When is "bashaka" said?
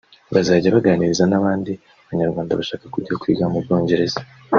2.59-2.85